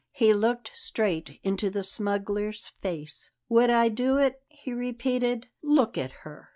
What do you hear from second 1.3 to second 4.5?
into the smuggler's face. "Would I do it?"